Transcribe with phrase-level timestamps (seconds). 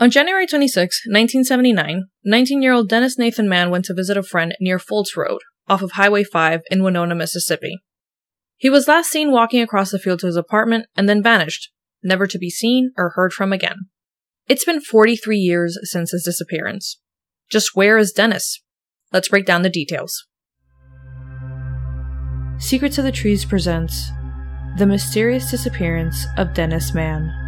[0.00, 4.54] On January 26, 1979, 19 year old Dennis Nathan Mann went to visit a friend
[4.58, 7.76] near Foltz Road, off of Highway 5 in Winona, Mississippi.
[8.56, 11.70] He was last seen walking across the field to his apartment and then vanished,
[12.02, 13.76] never to be seen or heard from again.
[14.48, 16.98] It's been 43 years since his disappearance.
[17.50, 18.62] Just where is Dennis?
[19.12, 20.26] Let's break down the details.
[22.56, 24.10] Secrets of the Trees presents
[24.78, 27.39] The Mysterious Disappearance of Dennis Mann.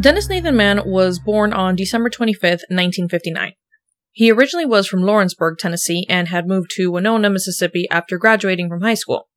[0.00, 3.52] Dennis Nathan Mann was born on December 25, 1959.
[4.10, 8.82] He originally was from Lawrenceburg, Tennessee, and had moved to Winona, Mississippi after graduating from
[8.82, 9.28] high school.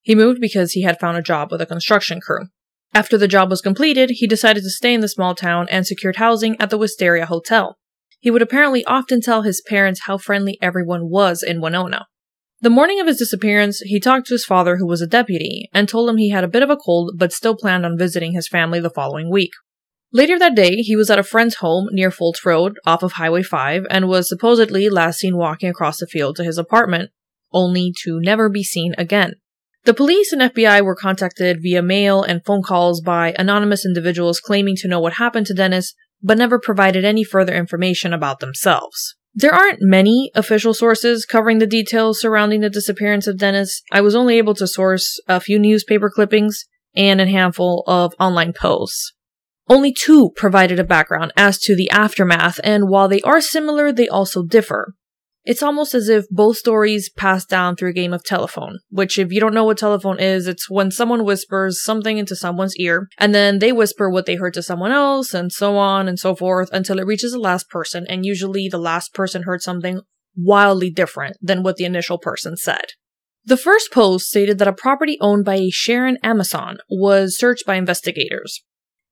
[0.00, 2.46] He moved because he had found a job with a construction crew.
[2.94, 6.16] After the job was completed, he decided to stay in the small town and secured
[6.16, 7.76] housing at the Wisteria Hotel.
[8.18, 12.06] He would apparently often tell his parents how friendly everyone was in Winona.
[12.62, 15.86] The morning of his disappearance, he talked to his father, who was a deputy, and
[15.86, 18.48] told him he had a bit of a cold but still planned on visiting his
[18.48, 19.52] family the following week.
[20.12, 23.42] Later that day, he was at a friend's home near Foltz Road, off of Highway
[23.42, 27.10] 5, and was supposedly last seen walking across the field to his apartment,
[27.52, 29.34] only to never be seen again.
[29.84, 34.74] The police and FBI were contacted via mail and phone calls by anonymous individuals claiming
[34.78, 39.14] to know what happened to Dennis, but never provided any further information about themselves.
[39.34, 43.82] There aren't many official sources covering the details surrounding the disappearance of Dennis.
[43.92, 46.64] I was only able to source a few newspaper clippings
[46.96, 49.12] and a handful of online posts.
[49.68, 54.08] Only two provided a background as to the aftermath, and while they are similar, they
[54.08, 54.94] also differ.
[55.44, 59.30] It's almost as if both stories pass down through a game of telephone, which, if
[59.30, 63.32] you don't know what telephone is, it's when someone whispers something into someone's ear, and
[63.32, 66.68] then they whisper what they heard to someone else, and so on and so forth
[66.72, 70.00] until it reaches the last person, and usually the last person heard something
[70.36, 72.84] wildly different than what the initial person said.
[73.44, 77.76] The first post stated that a property owned by a Sharon Amazon was searched by
[77.76, 78.64] investigators.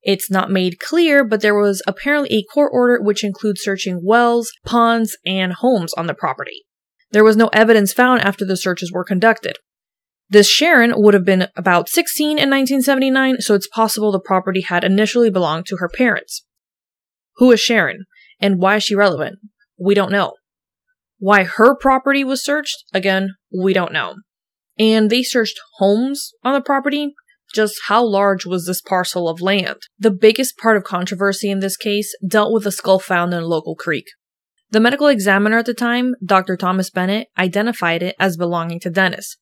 [0.05, 4.53] It's not made clear, but there was apparently a court order which includes searching wells,
[4.65, 6.65] ponds, and homes on the property.
[7.11, 9.57] There was no evidence found after the searches were conducted.
[10.29, 14.85] This Sharon would have been about 16 in 1979, so it's possible the property had
[14.85, 16.45] initially belonged to her parents.
[17.37, 18.05] Who is Sharon,
[18.41, 19.39] and why is she relevant?
[19.79, 20.35] We don't know.
[21.19, 22.85] Why her property was searched?
[22.93, 24.17] Again, we don't know.
[24.79, 27.15] And they searched homes on the property?
[27.55, 29.79] Just how large was this parcel of land?
[29.99, 33.47] The biggest part of controversy in this case dealt with a skull found in a
[33.47, 34.07] local creek.
[34.71, 36.57] The medical examiner at the time, Dr.
[36.57, 39.37] Thomas Bennett, identified it as belonging to Dennis.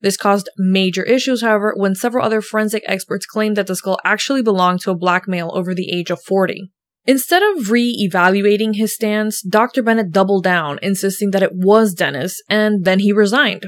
[0.00, 4.42] This caused major issues, however, when several other forensic experts claimed that the skull actually
[4.42, 6.72] belonged to a black male over the age of 40.
[7.04, 9.82] Instead of re evaluating his stance, Dr.
[9.82, 13.66] Bennett doubled down, insisting that it was Dennis, and then he resigned.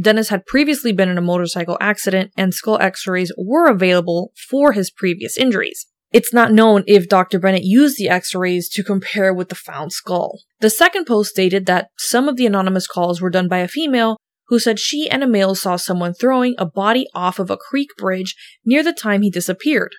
[0.00, 4.72] Dennis had previously been in a motorcycle accident and skull x rays were available for
[4.72, 5.86] his previous injuries.
[6.12, 7.38] It's not known if Dr.
[7.38, 10.40] Bennett used the x rays to compare with the found skull.
[10.60, 14.16] The second post stated that some of the anonymous calls were done by a female
[14.48, 17.88] who said she and a male saw someone throwing a body off of a creek
[17.98, 18.34] bridge
[18.64, 19.92] near the time he disappeared.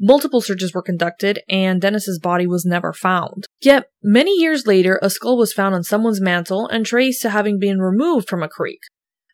[0.00, 3.46] Multiple searches were conducted, and Dennis's body was never found.
[3.60, 7.60] Yet, many years later, a skull was found on someone's mantle and traced to having
[7.60, 8.80] been removed from a creek.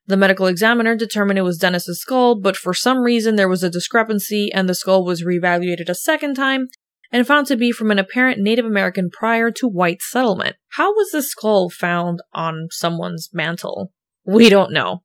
[0.06, 3.70] The medical examiner determined it was Dennis's skull, but for some reason there was a
[3.70, 6.68] discrepancy and the skull was reevaluated a second time
[7.12, 10.56] and found to be from an apparent Native American prior to white settlement.
[10.70, 13.92] How was the skull found on someone's mantle?
[14.24, 15.02] We don't know.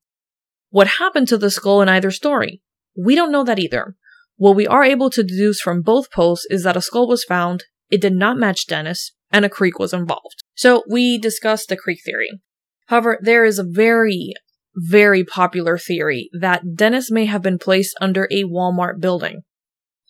[0.69, 2.61] What happened to the skull in either story?
[2.97, 3.95] We don't know that either.
[4.38, 7.63] What we are able to deduce from both posts is that a skull was found,
[7.89, 10.44] it did not match Dennis, and a creek was involved.
[10.55, 12.41] So we discussed the creek theory.
[12.88, 14.34] However, there is a very
[14.75, 19.41] very popular theory that Dennis may have been placed under a Walmart building.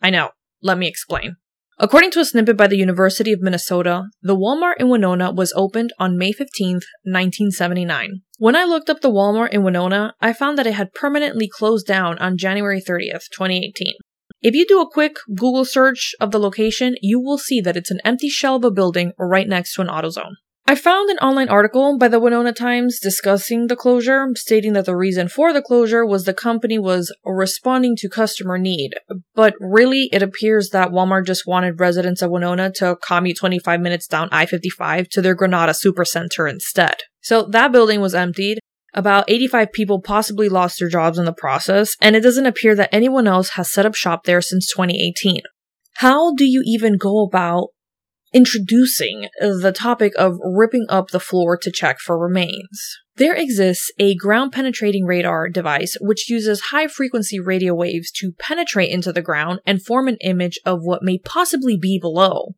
[0.01, 0.31] I know,
[0.61, 1.35] let me explain.
[1.77, 5.91] According to a snippet by the University of Minnesota, the Walmart in Winona was opened
[5.99, 8.21] on May 15, 1979.
[8.37, 11.85] When I looked up the Walmart in Winona, I found that it had permanently closed
[11.85, 13.93] down on January 30th, 2018.
[14.41, 17.91] If you do a quick Google search of the location, you will see that it's
[17.91, 20.35] an empty shell of a building right next to an AutoZone.
[20.67, 24.95] I found an online article by the Winona Times discussing the closure, stating that the
[24.95, 28.95] reason for the closure was the company was responding to customer need.
[29.35, 34.07] But really, it appears that Walmart just wanted residents of Winona to commute 25 minutes
[34.07, 36.95] down I 55 to their Grenada Supercenter instead.
[37.21, 38.57] So that building was emptied.
[38.95, 42.89] About 85 people possibly lost their jobs in the process, and it doesn't appear that
[42.91, 45.41] anyone else has set up shop there since 2018.
[45.97, 47.67] How do you even go about
[48.35, 52.99] introducing the topic of ripping up the floor to check for remains.
[53.15, 58.91] There exists a ground penetrating radar device which uses high frequency radio waves to penetrate
[58.91, 62.55] into the ground and form an image of what may possibly be below.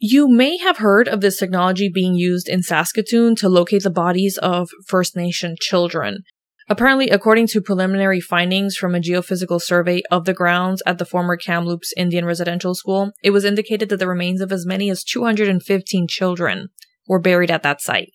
[0.00, 4.36] You may have heard of this technology being used in Saskatoon to locate the bodies
[4.38, 6.24] of First Nation children.
[6.68, 11.36] Apparently, according to preliminary findings from a geophysical survey of the grounds at the former
[11.36, 16.06] Kamloops Indian Residential School, it was indicated that the remains of as many as 215
[16.08, 16.68] children
[17.08, 18.10] were buried at that site.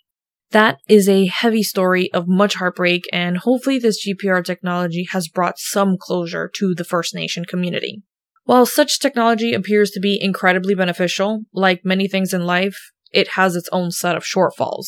[0.52, 5.60] That is a heavy story of much heartbreak, and hopefully, this GPR technology has brought
[5.60, 8.04] some closure to the First Nation community.
[8.46, 12.78] While such technology appears to be incredibly beneficial, like many things in life,
[13.12, 14.86] it has its own set of shortfalls.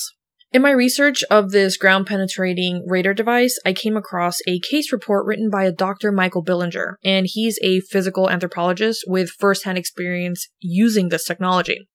[0.51, 5.27] In my research of this ground penetrating radar device, I came across a case report
[5.27, 6.11] written by a Dr.
[6.11, 11.87] Michael Billinger, and he's a physical anthropologist with firsthand experience using this technology.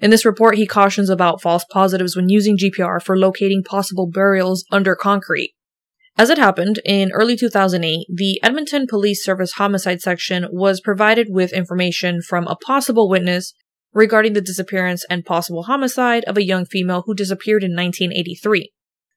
[0.00, 4.64] In this report, he cautions about false positives when using GPR for locating possible burials
[4.72, 5.52] under concrete,
[6.18, 11.52] as it happened, in early 2008, the Edmonton Police Service Homicide Section was provided with
[11.52, 13.54] information from a possible witness
[13.92, 18.70] regarding the disappearance and possible homicide of a young female who disappeared in 1983.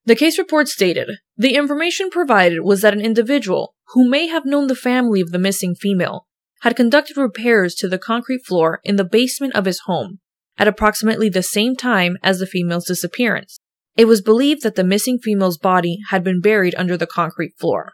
[0.06, 4.68] The case report stated the information provided was that an individual, who may have known
[4.68, 6.26] the family of the missing female,
[6.62, 10.20] had conducted repairs to the concrete floor in the basement of his home
[10.58, 13.60] at approximately the same time as the female's disappearance.
[13.98, 17.94] It was believed that the missing female's body had been buried under the concrete floor.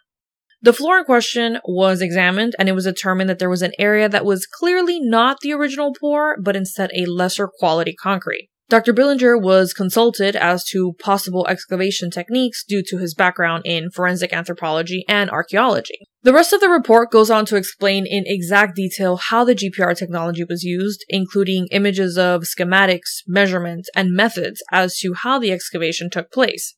[0.67, 4.09] The floor in question was examined and it was determined that there was an area
[4.09, 8.49] that was clearly not the original pour, but instead a lesser quality concrete.
[8.67, 8.91] Dr.
[8.91, 15.05] Billinger was consulted as to possible excavation techniques due to his background in forensic anthropology
[15.07, 15.99] and archaeology.
[16.23, 19.97] The rest of the report goes on to explain in exact detail how the GPR
[19.97, 26.09] technology was used, including images of schematics, measurements, and methods as to how the excavation
[26.09, 26.75] took place.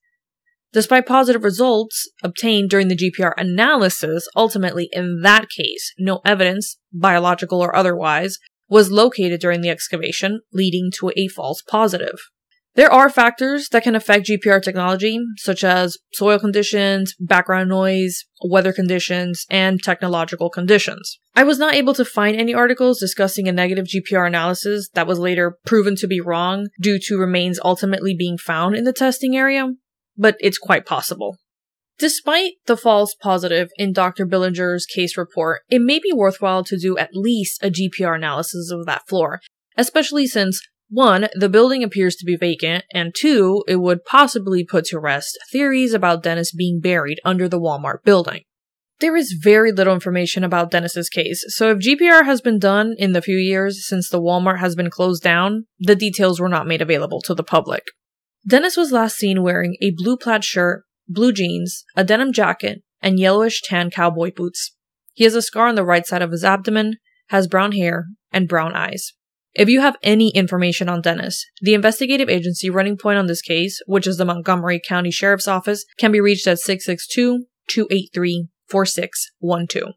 [0.71, 7.59] Despite positive results obtained during the GPR analysis, ultimately in that case, no evidence, biological
[7.59, 8.37] or otherwise,
[8.69, 12.19] was located during the excavation, leading to a false positive.
[12.75, 18.71] There are factors that can affect GPR technology, such as soil conditions, background noise, weather
[18.71, 21.19] conditions, and technological conditions.
[21.35, 25.17] I was not able to find any articles discussing a negative GPR analysis that was
[25.17, 29.69] later proven to be wrong due to remains ultimately being found in the testing area,
[30.19, 31.37] but it's quite possible.
[31.97, 34.25] Despite the false positive in Dr.
[34.25, 38.85] Billinger's case report, it may be worthwhile to do at least a GPR analysis of
[38.85, 39.41] that floor,
[39.75, 44.85] especially since one, the building appears to be vacant, and two, it would possibly put
[44.85, 48.41] to rest theories about Dennis being buried under the Walmart building.
[48.99, 53.13] There is very little information about Dennis's case, so if GPR has been done in
[53.13, 56.81] the few years since the Walmart has been closed down, the details were not made
[56.81, 57.83] available to the public.
[58.47, 63.19] Dennis was last seen wearing a blue plaid shirt blue jeans, a denim jacket, and
[63.19, 64.75] yellowish tan cowboy boots.
[65.13, 66.97] He has a scar on the right side of his abdomen,
[67.29, 69.13] has brown hair, and brown eyes.
[69.55, 73.81] If you have any information on Dennis, the investigative agency running point on this case,
[73.87, 79.93] which is the Montgomery County Sheriff's Office, can be reached at 662 283 4612.